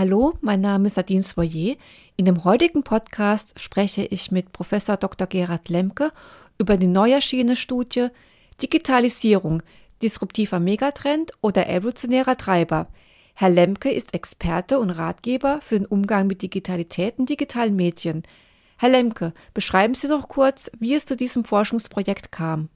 Hallo, 0.00 0.32
mein 0.40 0.62
Name 0.62 0.86
ist 0.86 0.96
Nadine 0.96 1.22
Soyer. 1.22 1.76
In 2.16 2.24
dem 2.24 2.44
heutigen 2.44 2.82
Podcast 2.82 3.60
spreche 3.60 4.02
ich 4.02 4.30
mit 4.30 4.50
Professor 4.50 4.96
Dr. 4.96 5.26
Gerhard 5.26 5.68
Lemke 5.68 6.10
über 6.56 6.78
die 6.78 6.86
neu 6.86 7.12
erschienene 7.12 7.54
Studie 7.54 8.06
Digitalisierung, 8.62 9.62
disruptiver 10.00 10.58
Megatrend 10.58 11.32
oder 11.42 11.68
evolutionärer 11.68 12.38
Treiber. 12.38 12.88
Herr 13.34 13.50
Lemke 13.50 13.90
ist 13.90 14.14
Experte 14.14 14.78
und 14.78 14.88
Ratgeber 14.88 15.60
für 15.60 15.78
den 15.78 15.84
Umgang 15.84 16.26
mit 16.26 16.40
Digitalität 16.40 17.18
und 17.18 17.28
digitalen 17.28 17.76
Medien. 17.76 18.22
Herr 18.78 18.88
Lemke, 18.88 19.34
beschreiben 19.52 19.94
Sie 19.94 20.08
doch 20.08 20.28
kurz, 20.28 20.70
wie 20.80 20.94
es 20.94 21.04
zu 21.04 21.14
diesem 21.14 21.44
Forschungsprojekt 21.44 22.32
kam. 22.32 22.70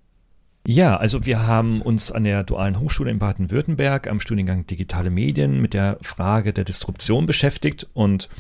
Ja, 0.66 0.96
also 0.96 1.27
wir 1.27 1.46
haben 1.46 1.82
uns 1.82 2.10
an 2.10 2.24
der 2.24 2.42
Dualen 2.42 2.80
Hochschule 2.80 3.10
in 3.10 3.18
Baden-Württemberg 3.18 4.09
am 4.09 4.18
Studiengang 4.18 4.66
Digitale 4.66 5.10
Medien 5.10 5.60
mit 5.60 5.74
der 5.74 5.98
Frage 6.00 6.54
der 6.54 6.64
Disruption 6.64 7.27
beschäftigt 7.27 7.87
und 7.92 8.30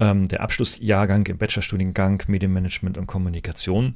ähm, 0.00 0.26
der 0.26 0.40
Abschlussjahrgang 0.40 1.24
im 1.26 1.38
Bachelorstudiengang 1.38 2.24
Medienmanagement 2.26 2.98
und 2.98 3.06
Kommunikation 3.06 3.94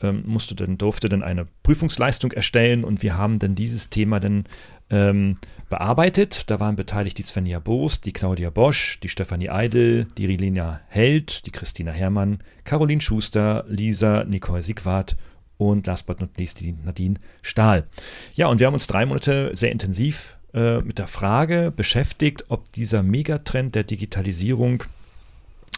ähm, 0.00 0.22
musste 0.26 0.54
dann, 0.54 0.78
durfte 0.78 1.08
dann 1.08 1.24
eine 1.24 1.48
Prüfungsleistung 1.64 2.30
erstellen 2.30 2.84
und 2.84 3.02
wir 3.02 3.16
haben 3.16 3.40
dann 3.40 3.56
dieses 3.56 3.90
Thema 3.90 4.20
dann 4.20 4.44
ähm, 4.88 5.38
bearbeitet. 5.68 6.48
Da 6.50 6.60
waren 6.60 6.76
beteiligt 6.76 7.18
die 7.18 7.22
Svenja 7.22 7.58
Boos, 7.58 8.00
die 8.00 8.12
Claudia 8.12 8.50
Bosch, 8.50 9.00
die 9.02 9.08
Stefanie 9.08 9.50
Eidel, 9.50 10.06
die 10.16 10.26
Rilina 10.26 10.82
Held, 10.86 11.46
die 11.46 11.50
Christina 11.50 11.90
Herrmann, 11.90 12.38
Caroline 12.62 13.00
Schuster, 13.00 13.64
Lisa 13.66 14.22
Nicole 14.22 14.62
Siegwart 14.62 15.16
und 15.58 15.86
last 15.86 16.06
but 16.06 16.20
not 16.20 16.30
least 16.38 16.60
die 16.60 16.72
Nadine 16.72 17.16
Stahl. 17.42 17.86
Ja, 18.34 18.46
und 18.46 18.60
wir 18.60 18.66
haben 18.66 18.74
uns 18.74 18.86
drei 18.86 19.04
Monate 19.04 19.50
sehr 19.54 19.72
intensiv 19.72 20.36
äh, 20.54 20.78
mit 20.80 20.98
der 20.98 21.08
Frage 21.08 21.72
beschäftigt, 21.74 22.46
ob 22.48 22.72
dieser 22.72 23.02
Megatrend 23.02 23.74
der 23.74 23.84
Digitalisierung 23.84 24.84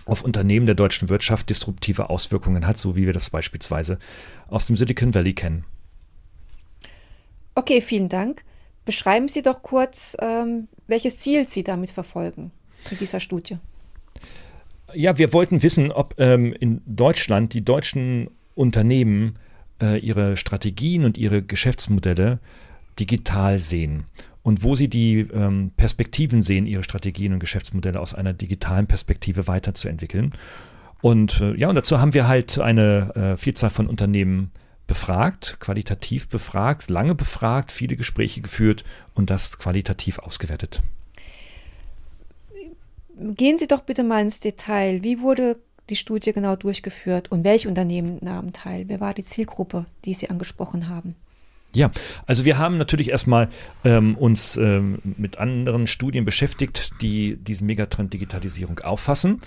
auf 0.07 0.23
Unternehmen 0.23 0.67
der 0.67 0.75
deutschen 0.75 1.09
Wirtschaft 1.09 1.51
disruptive 1.51 2.11
Auswirkungen 2.11 2.67
hat, 2.67 2.79
so 2.79 2.97
wie 2.97 3.07
wir 3.07 3.13
das 3.13 3.31
beispielsweise 3.31 3.99
aus 4.49 4.67
dem 4.67 4.77
Silicon 4.77 5.15
Valley 5.15 5.33
kennen. 5.33 5.65
Okay, 7.55 7.81
vielen 7.81 8.09
Dank. 8.09 8.45
Beschreiben 8.85 9.29
Sie 9.29 9.43
doch 9.43 9.63
kurz, 9.63 10.17
ähm, 10.21 10.69
welches 10.87 11.19
Ziel 11.19 11.47
Sie 11.47 11.63
damit 11.63 11.91
verfolgen 11.91 12.51
mit 12.91 13.01
dieser 13.01 13.21
Studie. 13.21 13.59
Ja, 14.95 15.19
wir 15.19 15.33
wollten 15.33 15.63
wissen, 15.63 15.93
ob 15.93 16.15
ähm, 16.19 16.53
in 16.53 16.83
Deutschland 16.87 17.55
die 17.55 17.65
deutschen 17.65 18.31
Unternehmen 18.55 19.39
äh, 19.81 19.99
ihre 19.99 20.37
Strategien 20.37 21.05
und 21.05 21.19
ihre 21.19 21.43
Geschäftsmodelle 21.43 22.39
digital 22.99 23.59
sehen 23.59 24.05
und 24.43 24.63
wo 24.63 24.75
sie 24.75 24.89
die 24.89 25.21
ähm, 25.21 25.73
Perspektiven 25.77 26.43
sehen, 26.43 26.67
ihre 26.67 26.83
Strategien 26.83 27.33
und 27.33 27.41
Geschäftsmodelle 27.41 28.01
aus 28.01 28.15
einer 28.15 28.33
digitalen 28.33 28.87
Perspektive 28.87 29.47
weiterzuentwickeln. 29.47 30.33
Und 31.03 31.41
äh, 31.41 31.55
ja, 31.57 31.69
und 31.69 31.75
dazu 31.75 32.01
haben 32.01 32.15
wir 32.15 32.29
halt 32.29 32.59
eine 32.59 33.15
äh, 33.15 33.37
Vielzahl 33.37 33.71
von 33.71 33.87
Unternehmen 33.87 34.51
befragt, 34.87 35.59
qualitativ 35.61 36.29
befragt, 36.29 36.91
lange 36.91 37.15
befragt, 37.15 37.71
viele 37.71 37.97
Gespräche 37.97 38.41
geführt 38.41 38.85
und 39.15 39.31
das 39.31 39.59
qualitativ 39.59 40.19
ausgewertet. 40.19 40.83
Gehen 43.37 43.59
Sie 43.59 43.69
doch 43.69 43.83
bitte 43.83 44.03
mal 44.03 44.23
ins 44.23 44.41
Detail. 44.41 45.03
Wie 45.03 45.21
wurde 45.21 45.59
die 45.91 45.97
Studie 45.97 46.33
genau 46.33 46.57
durchgeführt 46.57 47.31
und 47.31 47.45
welche 47.45 47.69
Unternehmen 47.69 48.19
nahmen 48.23 48.53
teil? 48.53 48.85
Wer 48.87 49.01
war 49.01 49.13
die 49.13 49.23
Zielgruppe, 49.23 49.87
die 50.05 50.15
Sie 50.15 50.31
angesprochen 50.31 50.89
haben? 50.89 51.15
Ja, 51.75 51.91
also 52.27 52.45
wir 52.45 52.59
haben 52.59 52.79
natürlich 52.79 53.11
erstmal 53.11 53.49
ähm, 53.85 54.17
uns 54.17 54.57
ähm, 54.57 54.99
mit 55.19 55.39
anderen 55.39 55.87
Studien 55.87 56.25
beschäftigt, 56.25 56.91
die 57.01 57.37
diesen 57.37 57.67
Megatrend 57.67 58.13
Digitalisierung 58.13 58.81
auffassen 58.81 59.41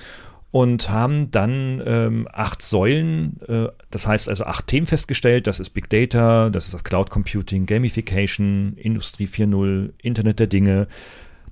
und 0.53 0.90
haben 0.90 1.31
dann 1.31 1.81
ähm, 1.85 2.28
acht 2.31 2.62
Säulen, 2.62 3.39
äh, 3.47 3.69
das 3.89 4.07
heißt 4.07 4.29
also 4.29 4.45
acht 4.45 4.68
Themen 4.68 4.85
festgestellt. 4.85 5.47
Das 5.47 5.59
ist 5.59 5.72
Big 5.72 5.89
Data, 5.89 6.50
das 6.50 6.66
ist 6.66 6.75
das 6.75 6.84
Cloud 6.84 7.09
Computing, 7.09 7.66
Gamification, 7.66 8.78
Industrie 8.78 9.25
4.0, 9.25 9.94
Internet 10.01 10.39
der 10.39 10.47
Dinge, 10.47 10.88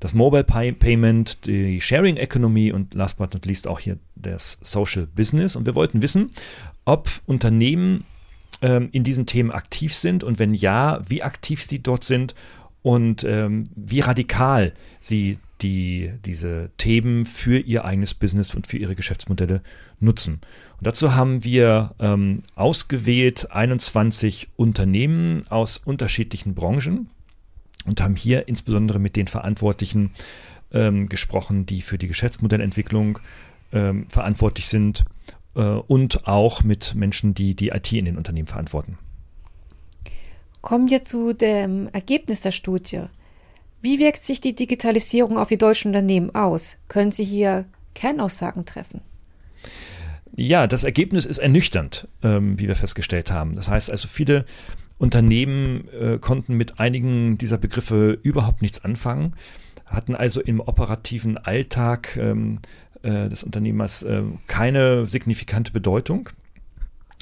das 0.01 0.13
Mobile 0.13 0.43
Pay 0.43 0.73
Payment, 0.73 1.45
die 1.45 1.79
Sharing 1.79 2.17
Economy 2.17 2.71
und 2.71 2.93
last 2.95 3.17
but 3.17 3.33
not 3.33 3.45
least 3.45 3.67
auch 3.67 3.79
hier 3.79 3.97
das 4.15 4.57
Social 4.61 5.07
Business. 5.07 5.55
Und 5.55 5.65
wir 5.67 5.75
wollten 5.75 6.01
wissen, 6.01 6.31
ob 6.85 7.09
Unternehmen 7.27 8.03
ähm, 8.63 8.89
in 8.91 9.03
diesen 9.03 9.27
Themen 9.27 9.51
aktiv 9.51 9.93
sind 9.93 10.23
und 10.23 10.39
wenn 10.39 10.55
ja, 10.55 11.01
wie 11.07 11.21
aktiv 11.21 11.61
sie 11.61 11.83
dort 11.83 12.03
sind 12.03 12.33
und 12.81 13.23
ähm, 13.23 13.65
wie 13.75 13.99
radikal 13.99 14.73
sie 14.99 15.37
die 15.61 16.11
diese 16.25 16.71
Themen 16.77 17.27
für 17.27 17.59
ihr 17.59 17.85
eigenes 17.85 18.15
Business 18.15 18.55
und 18.55 18.65
für 18.65 18.77
ihre 18.77 18.95
Geschäftsmodelle 18.95 19.61
nutzen. 19.99 20.41
Und 20.79 20.87
dazu 20.87 21.13
haben 21.13 21.43
wir 21.43 21.93
ähm, 21.99 22.41
ausgewählt 22.55 23.51
21 23.51 24.49
Unternehmen 24.55 25.45
aus 25.49 25.77
unterschiedlichen 25.77 26.55
Branchen 26.55 27.11
und 27.85 28.01
haben 28.01 28.15
hier 28.15 28.47
insbesondere 28.47 28.99
mit 28.99 29.15
den 29.15 29.27
Verantwortlichen 29.27 30.11
ähm, 30.71 31.09
gesprochen, 31.09 31.65
die 31.65 31.81
für 31.81 31.97
die 31.97 32.07
Geschäftsmodellentwicklung 32.07 33.19
ähm, 33.73 34.05
verantwortlich 34.09 34.67
sind 34.67 35.03
äh, 35.55 35.61
und 35.61 36.27
auch 36.27 36.63
mit 36.63 36.95
Menschen, 36.95 37.33
die 37.33 37.55
die 37.55 37.69
IT 37.69 37.91
in 37.91 38.05
den 38.05 38.17
Unternehmen 38.17 38.47
verantworten. 38.47 38.97
Kommen 40.61 40.89
wir 40.89 41.03
zu 41.03 41.33
dem 41.33 41.89
Ergebnis 41.91 42.41
der 42.41 42.51
Studie. 42.51 43.05
Wie 43.81 43.97
wirkt 43.97 44.23
sich 44.23 44.41
die 44.41 44.53
Digitalisierung 44.53 45.39
auf 45.39 45.49
die 45.49 45.57
deutschen 45.57 45.89
Unternehmen 45.89 46.35
aus? 46.35 46.77
Können 46.87 47.11
Sie 47.11 47.23
hier 47.23 47.65
Kernaussagen 47.95 48.65
treffen? 48.65 49.01
Ja, 50.35 50.67
das 50.67 50.83
Ergebnis 50.83 51.25
ist 51.25 51.39
ernüchternd, 51.39 52.07
ähm, 52.23 52.59
wie 52.59 52.67
wir 52.67 52.75
festgestellt 52.75 53.31
haben. 53.31 53.55
Das 53.55 53.69
heißt 53.69 53.91
also, 53.91 54.07
viele 54.07 54.45
Unternehmen 54.97 55.87
äh, 55.89 56.19
konnten 56.19 56.55
mit 56.55 56.79
einigen 56.79 57.37
dieser 57.37 57.57
Begriffe 57.57 58.19
überhaupt 58.23 58.61
nichts 58.61 58.83
anfangen, 58.83 59.35
hatten 59.85 60.15
also 60.15 60.41
im 60.41 60.59
operativen 60.59 61.37
Alltag 61.37 62.15
ähm, 62.17 62.59
äh, 63.01 63.27
des 63.27 63.43
Unternehmers 63.43 64.03
äh, 64.03 64.23
keine 64.47 65.05
signifikante 65.07 65.71
Bedeutung. 65.71 66.29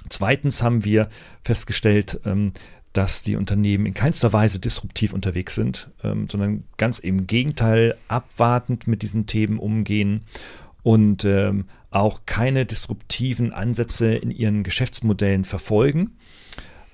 Zweitens 0.09 0.61
haben 0.61 0.83
wir 0.83 1.09
festgestellt, 1.43 2.19
ähm, 2.25 2.51
dass 2.93 3.23
die 3.23 3.35
Unternehmen 3.35 3.85
in 3.85 3.93
keinster 3.93 4.33
Weise 4.33 4.59
disruptiv 4.59 5.13
unterwegs 5.13 5.55
sind, 5.55 5.89
ähm, 6.03 6.27
sondern 6.29 6.63
ganz 6.77 6.99
im 6.99 7.27
Gegenteil 7.27 7.95
abwartend 8.07 8.87
mit 8.87 9.03
diesen 9.03 9.25
Themen 9.25 9.57
umgehen 9.57 10.21
und 10.89 11.23
ähm, 11.23 11.65
auch 11.91 12.21
keine 12.25 12.65
disruptiven 12.65 13.53
Ansätze 13.53 14.15
in 14.15 14.31
ihren 14.31 14.63
Geschäftsmodellen 14.63 15.45
verfolgen. 15.45 16.17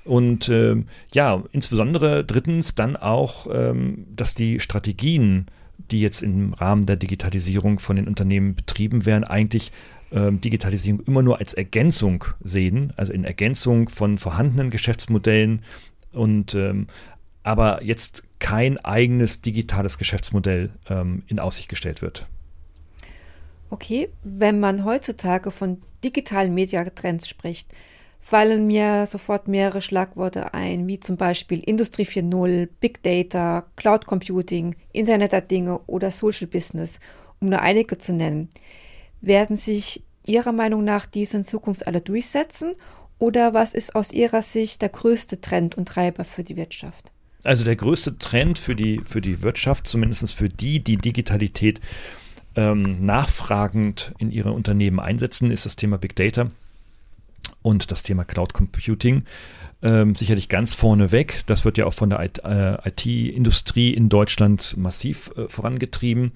Und 0.04 0.50
äh, 0.50 0.76
ja, 1.14 1.42
insbesondere 1.54 2.26
drittens 2.26 2.76
dann 2.76 2.98
auch, 2.98 3.48
ähm, 3.50 4.06
dass 4.14 4.36
die 4.36 4.60
Strategien, 4.60 5.46
die 5.92 6.02
jetzt 6.02 6.24
im 6.24 6.52
Rahmen 6.52 6.86
der 6.86 6.98
Digitalisierung 6.98 7.80
von 7.80 7.96
den 7.96 8.10
Unternehmen 8.10 8.56
betrieben 8.56 9.06
werden, 9.06 9.24
eigentlich 9.24 9.72
ähm, 10.12 10.42
Digitalisierung 10.42 11.00
immer 11.08 11.22
nur 11.22 11.40
als 11.40 11.54
Ergänzung 11.54 12.26
sehen, 12.44 12.92
also 12.98 13.14
in 13.14 13.24
Ergänzung 13.24 13.88
von 13.88 14.18
vorhandenen 14.18 14.72
Geschäftsmodellen 14.72 15.62
und 16.12 16.54
ähm, 16.54 16.88
aber 17.44 17.82
jetzt 17.82 18.24
kein 18.40 18.78
eigenes 18.80 19.40
digitales 19.40 19.98
Geschäftsmodell 19.98 20.72
ähm, 20.90 21.24
in 21.28 21.40
Aussicht 21.40 21.70
gestellt 21.70 22.02
wird. 22.02 22.28
Okay, 23.70 24.10
wenn 24.24 24.60
man 24.60 24.86
heutzutage 24.86 25.52
von 25.52 25.82
digitalen 26.04 26.54
Mediatrends 26.54 27.28
spricht, 27.28 27.74
fallen 28.22 28.66
mir 28.66 29.06
sofort 29.06 29.48
mehrere 29.48 29.82
Schlagworte 29.82 30.54
ein, 30.54 30.88
wie 30.88 31.00
zum 31.00 31.16
Beispiel 31.18 31.60
Industrie 31.60 32.06
4.0, 32.06 32.68
Big 32.80 33.04
Data, 33.04 33.66
Cloud 33.76 34.08
Computing, 34.08 34.76
Internet 34.94 35.32
der 35.32 35.42
Dinge 35.42 35.80
oder 35.86 36.10
Social 36.10 36.48
Business, 36.48 37.00
um 37.40 37.50
nur 37.50 37.62
einige 37.62 37.98
zu 37.98 38.14
nennen. 38.14 38.50
Werden 39.22 39.58
sich 39.58 40.04
Ihrer 40.26 40.54
Meinung 40.54 40.84
nach 40.84 41.06
diese 41.06 41.38
in 41.38 41.44
Zukunft 41.44 41.86
alle 41.86 42.02
durchsetzen 42.02 42.74
oder 43.20 43.54
was 43.54 43.74
ist 43.74 43.96
aus 43.96 44.12
Ihrer 44.12 44.42
Sicht 44.42 44.82
der 44.82 44.90
größte 44.90 45.40
Trend 45.40 45.76
und 45.76 45.88
Treiber 45.88 46.26
für 46.26 46.44
die 46.44 46.56
Wirtschaft? 46.56 47.12
Also 47.44 47.64
der 47.64 47.76
größte 47.76 48.18
Trend 48.18 48.58
für 48.58 48.76
die, 48.76 49.02
für 49.06 49.22
die 49.22 49.44
Wirtschaft, 49.44 49.86
zumindest 49.86 50.34
für 50.34 50.50
die, 50.50 50.84
die 50.84 50.98
Digitalität 50.98 51.80
ähm, 52.56 53.06
nachfragend 53.06 54.14
in 54.18 54.32
ihre 54.32 54.52
Unternehmen 54.52 55.00
einsetzen, 55.00 55.52
ist 55.52 55.66
das 55.66 55.76
Thema 55.76 55.98
Big 55.98 56.16
Data 56.16 56.48
und 57.62 57.92
das 57.92 58.04
Thema 58.04 58.24
Cloud 58.24 58.54
Computing. 58.54 59.24
Ähm, 59.82 60.16
sicherlich 60.16 60.50
ganz 60.50 60.74
vorne 60.74 61.12
weg. 61.12 61.44
Das 61.48 61.66
wird 61.66 61.78
ja 61.78 61.86
auch 61.86 61.94
von 61.94 62.10
der 62.10 62.24
IT-Industrie 62.24 63.94
äh, 63.94 63.98
in 63.98 64.10
Deutschland 64.10 64.76
massiv 64.78 65.32
äh, 65.36 65.48
vorangetrieben. 65.50 66.32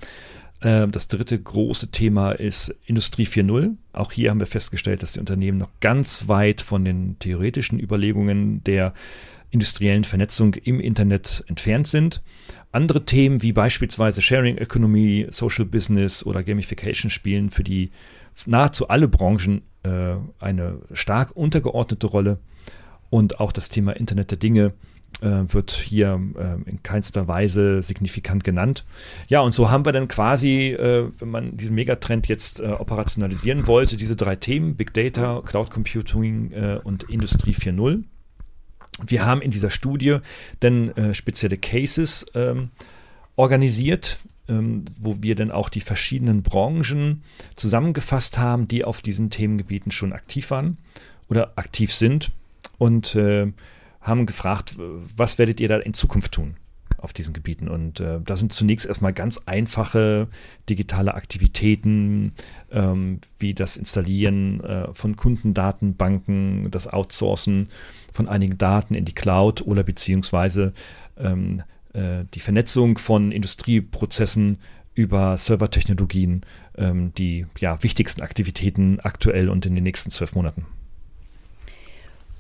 Äh, 0.61 0.87
das 0.87 1.07
dritte 1.07 1.39
große 1.39 1.89
Thema 1.89 2.31
ist 2.31 2.75
Industrie 2.85 3.25
4.0. 3.25 3.75
Auch 3.93 4.11
hier 4.11 4.29
haben 4.29 4.39
wir 4.39 4.47
festgestellt, 4.47 5.03
dass 5.03 5.13
die 5.13 5.19
Unternehmen 5.19 5.57
noch 5.57 5.71
ganz 5.79 6.27
weit 6.27 6.61
von 6.61 6.83
den 6.85 7.17
theoretischen 7.19 7.79
Überlegungen 7.79 8.63
der 8.65 8.93
industriellen 9.51 10.03
Vernetzung 10.03 10.53
im 10.53 10.79
Internet 10.79 11.43
entfernt 11.47 11.87
sind. 11.87 12.21
Andere 12.71 13.05
Themen 13.05 13.41
wie 13.41 13.51
beispielsweise 13.51 14.21
Sharing 14.21 14.57
Economy, 14.57 15.27
Social 15.29 15.65
Business 15.65 16.25
oder 16.25 16.43
Gamification 16.43 17.09
spielen 17.09 17.49
für 17.49 17.63
die 17.63 17.91
nahezu 18.45 18.87
alle 18.87 19.07
Branchen 19.07 19.63
äh, 19.83 20.15
eine 20.39 20.79
stark 20.93 21.35
untergeordnete 21.35 22.07
Rolle. 22.07 22.39
Und 23.09 23.39
auch 23.39 23.51
das 23.51 23.69
Thema 23.69 23.93
Internet 23.93 24.29
der 24.29 24.37
Dinge 24.37 24.73
äh, 25.21 25.43
wird 25.47 25.71
hier 25.71 26.21
äh, 26.37 26.69
in 26.69 26.83
keinster 26.83 27.27
Weise 27.27 27.81
signifikant 27.81 28.43
genannt. 28.43 28.85
Ja, 29.27 29.41
und 29.41 29.51
so 29.51 29.71
haben 29.71 29.85
wir 29.85 29.91
dann 29.91 30.07
quasi, 30.07 30.69
äh, 30.69 31.09
wenn 31.17 31.29
man 31.29 31.57
diesen 31.57 31.73
Megatrend 31.75 32.27
jetzt 32.27 32.59
äh, 32.59 32.67
operationalisieren 32.67 33.65
wollte, 33.65 33.97
diese 33.97 34.15
drei 34.15 34.35
Themen, 34.35 34.75
Big 34.75 34.93
Data, 34.93 35.41
Cloud 35.43 35.71
Computing 35.71 36.51
äh, 36.51 36.79
und 36.83 37.03
Industrie 37.03 37.53
4.0. 37.53 38.03
Wir 39.05 39.25
haben 39.25 39.41
in 39.41 39.51
dieser 39.51 39.71
Studie 39.71 40.17
dann 40.59 40.89
äh, 40.91 41.13
spezielle 41.13 41.57
Cases 41.57 42.25
ähm, 42.33 42.69
organisiert, 43.35 44.19
ähm, 44.47 44.85
wo 44.97 45.21
wir 45.21 45.35
dann 45.35 45.51
auch 45.51 45.69
die 45.69 45.81
verschiedenen 45.81 46.43
Branchen 46.43 47.23
zusammengefasst 47.55 48.37
haben, 48.37 48.67
die 48.67 48.83
auf 48.83 49.01
diesen 49.01 49.29
Themengebieten 49.29 49.91
schon 49.91 50.13
aktiv 50.13 50.51
waren 50.51 50.77
oder 51.29 51.53
aktiv 51.57 51.93
sind 51.93 52.31
und 52.77 53.15
äh, 53.15 53.51
haben 54.01 54.25
gefragt, 54.25 54.75
was 54.77 55.37
werdet 55.37 55.59
ihr 55.59 55.67
da 55.67 55.77
in 55.77 55.93
Zukunft 55.93 56.31
tun 56.31 56.55
auf 57.01 57.13
diesen 57.13 57.33
Gebieten? 57.33 57.67
Und 57.67 57.99
äh, 57.99 58.19
da 58.23 58.37
sind 58.37 58.53
zunächst 58.53 58.85
erstmal 58.85 59.13
ganz 59.13 59.41
einfache 59.45 60.27
digitale 60.69 61.13
Aktivitäten, 61.13 62.33
ähm, 62.71 63.19
wie 63.37 63.53
das 63.53 63.77
Installieren 63.77 64.63
äh, 64.63 64.93
von 64.93 65.15
Kundendatenbanken, 65.15 66.71
das 66.71 66.87
Outsourcen 66.87 67.69
von 68.13 68.27
einigen 68.27 68.57
Daten 68.57 68.95
in 68.95 69.05
die 69.05 69.13
Cloud 69.13 69.61
oder 69.61 69.83
beziehungsweise 69.83 70.73
ähm, 71.17 71.63
äh, 71.93 72.25
die 72.33 72.39
Vernetzung 72.39 72.97
von 72.97 73.31
Industrieprozessen 73.31 74.57
über 74.93 75.37
Servertechnologien, 75.37 76.41
ähm, 76.77 77.13
die 77.15 77.45
ja, 77.57 77.81
wichtigsten 77.81 78.21
Aktivitäten 78.21 78.99
aktuell 78.99 79.49
und 79.49 79.65
in 79.65 79.75
den 79.75 79.83
nächsten 79.83 80.11
zwölf 80.11 80.35
Monaten. 80.35 80.65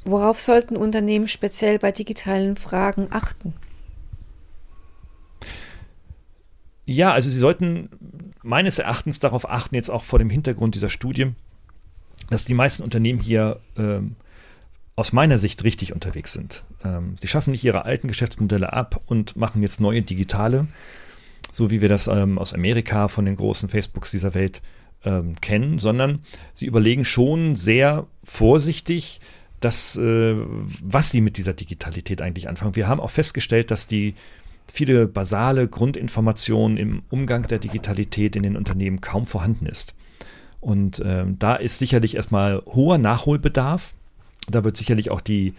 Worauf 0.05 0.39
sollten 0.39 0.75
Unternehmen 0.75 1.27
speziell 1.27 1.79
bei 1.79 1.91
digitalen 1.91 2.55
Fragen 2.55 3.07
achten? 3.11 3.53
Ja, 6.89 7.13
also 7.13 7.29
sie 7.29 7.37
sollten 7.37 7.89
meines 8.41 8.79
Erachtens 8.79 9.19
darauf 9.19 9.47
achten, 9.47 9.75
jetzt 9.75 9.91
auch 9.91 10.01
vor 10.01 10.17
dem 10.17 10.31
Hintergrund 10.31 10.73
dieser 10.73 10.89
Studie, 10.89 11.33
dass 12.31 12.45
die 12.45 12.55
meisten 12.55 12.81
Unternehmen 12.81 13.19
hier 13.19 13.59
ähm, 13.77 14.15
aus 14.95 15.13
meiner 15.13 15.37
Sicht 15.37 15.63
richtig 15.63 15.93
unterwegs 15.93 16.33
sind. 16.33 16.63
Ähm, 16.83 17.15
sie 17.19 17.27
schaffen 17.27 17.51
nicht 17.51 17.63
ihre 17.63 17.85
alten 17.85 18.07
Geschäftsmodelle 18.07 18.73
ab 18.73 19.01
und 19.05 19.35
machen 19.35 19.61
jetzt 19.61 19.79
neue 19.79 20.01
digitale, 20.01 20.65
so 21.51 21.69
wie 21.69 21.79
wir 21.79 21.89
das 21.89 22.07
ähm, 22.07 22.39
aus 22.39 22.55
Amerika 22.55 23.07
von 23.07 23.25
den 23.25 23.35
großen 23.35 23.69
Facebooks 23.69 24.09
dieser 24.09 24.33
Welt 24.33 24.63
ähm, 25.05 25.39
kennen, 25.41 25.77
sondern 25.77 26.23
sie 26.55 26.65
überlegen 26.65 27.05
schon 27.05 27.55
sehr 27.55 28.07
vorsichtig, 28.23 29.21
das, 29.59 29.95
äh, 29.95 30.35
was 30.81 31.11
sie 31.11 31.21
mit 31.21 31.37
dieser 31.37 31.53
Digitalität 31.53 32.19
eigentlich 32.23 32.49
anfangen. 32.49 32.75
Wir 32.75 32.87
haben 32.87 32.99
auch 32.99 33.11
festgestellt, 33.11 33.69
dass 33.69 33.85
die 33.85 34.15
viele 34.71 35.07
basale 35.07 35.67
Grundinformationen 35.67 36.77
im 36.77 37.03
Umgang 37.09 37.47
der 37.47 37.59
Digitalität 37.59 38.35
in 38.35 38.43
den 38.43 38.55
Unternehmen 38.55 39.01
kaum 39.01 39.25
vorhanden 39.25 39.65
ist. 39.65 39.95
Und 40.61 40.99
äh, 40.99 41.25
da 41.27 41.55
ist 41.55 41.79
sicherlich 41.79 42.15
erstmal 42.15 42.61
hoher 42.65 42.97
Nachholbedarf. 42.97 43.93
Da 44.49 44.63
wird 44.63 44.77
sicherlich 44.77 45.11
auch 45.11 45.21
die 45.21 45.53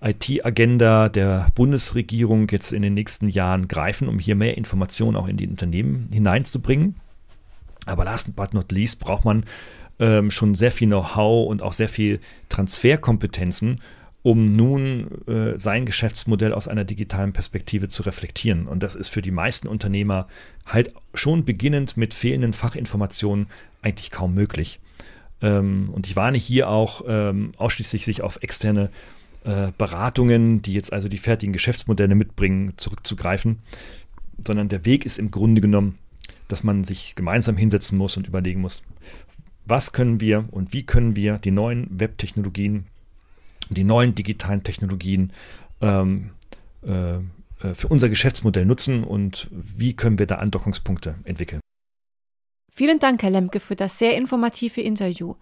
IT-Agenda 0.00 1.08
der 1.08 1.48
Bundesregierung 1.54 2.48
jetzt 2.50 2.72
in 2.72 2.82
den 2.82 2.94
nächsten 2.94 3.28
Jahren 3.28 3.66
greifen, 3.66 4.08
um 4.08 4.18
hier 4.18 4.36
mehr 4.36 4.56
Informationen 4.56 5.16
auch 5.16 5.26
in 5.26 5.36
die 5.36 5.48
Unternehmen 5.48 6.08
hineinzubringen. 6.12 6.96
Aber 7.86 8.04
last 8.04 8.36
but 8.36 8.52
not 8.52 8.70
least 8.72 9.00
braucht 9.00 9.24
man 9.24 9.44
ähm, 9.98 10.30
schon 10.30 10.54
sehr 10.54 10.72
viel 10.72 10.88
Know-how 10.88 11.48
und 11.48 11.62
auch 11.62 11.72
sehr 11.72 11.88
viel 11.88 12.20
Transferkompetenzen, 12.48 13.80
um 14.26 14.44
nun 14.44 15.06
äh, 15.28 15.56
sein 15.56 15.86
Geschäftsmodell 15.86 16.52
aus 16.52 16.66
einer 16.66 16.82
digitalen 16.84 17.32
Perspektive 17.32 17.86
zu 17.86 18.02
reflektieren. 18.02 18.66
Und 18.66 18.82
das 18.82 18.96
ist 18.96 19.08
für 19.08 19.22
die 19.22 19.30
meisten 19.30 19.68
Unternehmer 19.68 20.26
halt 20.66 20.92
schon 21.14 21.44
beginnend 21.44 21.96
mit 21.96 22.12
fehlenden 22.12 22.52
Fachinformationen 22.52 23.46
eigentlich 23.82 24.10
kaum 24.10 24.34
möglich. 24.34 24.80
Ähm, 25.40 25.90
und 25.92 26.08
ich 26.08 26.16
warne 26.16 26.38
hier 26.38 26.68
auch 26.68 27.04
ähm, 27.06 27.52
ausschließlich 27.56 28.04
sich 28.04 28.22
auf 28.22 28.42
externe 28.42 28.90
äh, 29.44 29.68
Beratungen, 29.78 30.60
die 30.60 30.72
jetzt 30.72 30.92
also 30.92 31.08
die 31.08 31.18
fertigen 31.18 31.52
Geschäftsmodelle 31.52 32.16
mitbringen, 32.16 32.72
zurückzugreifen, 32.78 33.60
sondern 34.44 34.68
der 34.68 34.84
Weg 34.84 35.06
ist 35.06 35.20
im 35.20 35.30
Grunde 35.30 35.60
genommen, 35.60 35.98
dass 36.48 36.64
man 36.64 36.82
sich 36.82 37.14
gemeinsam 37.14 37.56
hinsetzen 37.56 37.96
muss 37.96 38.16
und 38.16 38.26
überlegen 38.26 38.60
muss, 38.60 38.82
was 39.66 39.92
können 39.92 40.20
wir 40.20 40.46
und 40.50 40.72
wie 40.72 40.82
können 40.82 41.14
wir 41.14 41.38
die 41.38 41.52
neuen 41.52 41.86
Webtechnologien, 41.90 42.86
die 43.68 43.84
neuen 43.84 44.14
digitalen 44.14 44.62
Technologien 44.62 45.32
ähm, 45.80 46.30
äh, 46.84 47.16
äh, 47.16 47.74
für 47.74 47.88
unser 47.88 48.08
Geschäftsmodell 48.08 48.64
nutzen 48.64 49.04
und 49.04 49.48
wie 49.50 49.94
können 49.94 50.18
wir 50.18 50.26
da 50.26 50.36
Andockungspunkte 50.36 51.16
entwickeln. 51.24 51.60
Vielen 52.72 52.98
Dank, 52.98 53.22
Herr 53.22 53.30
Lemke, 53.30 53.60
für 53.60 53.76
das 53.76 53.98
sehr 53.98 54.16
informative 54.16 54.80
Interview. 54.80 55.34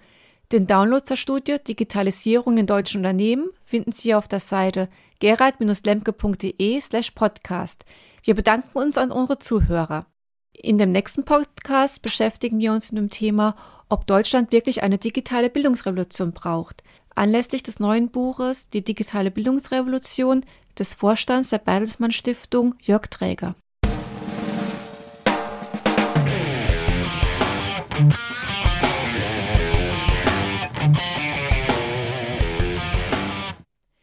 Den 0.53 0.67
Download 0.67 1.05
zur 1.05 1.17
Studie 1.17 1.57
Digitalisierung 1.67 2.59
in 2.59 2.67
deutschen 2.67 2.99
Unternehmen 2.99 3.49
finden 3.65 3.93
Sie 3.93 4.15
auf 4.15 4.29
der 4.29 4.41
Seite 4.41 4.89
gerald-lemke.de 5.19 6.81
slash 6.81 7.11
podcast. 7.13 7.85
Wir 8.23 8.35
bedanken 8.35 8.79
uns 8.79 8.99
an 8.99 9.11
unsere 9.11 9.39
Zuhörer. 9.39 10.07
In 10.53 10.79
dem 10.79 10.91
nächsten 10.91 11.25
Podcast 11.25 12.03
beschäftigen 12.03 12.61
wir 12.61 12.73
uns 12.73 12.93
mit 12.93 13.01
dem 13.01 13.11
Thema 13.11 13.57
ob 13.89 14.07
Deutschland 14.07 14.53
wirklich 14.53 14.83
eine 14.83 14.99
digitale 14.99 15.51
Bildungsrevolution 15.51 16.33
braucht. 16.33 16.83
Anlässlich 17.17 17.63
des 17.63 17.79
neuen 17.79 18.11
Buches 18.11 18.69
Die 18.69 18.83
digitale 18.83 19.31
Bildungsrevolution 19.31 20.45
des 20.79 20.95
Vorstands 20.95 21.51
der 21.51 21.59
Bertelsmann 21.59 22.11
Stiftung 22.11 22.75
Jörg 22.81 23.07
Träger. 23.09 23.55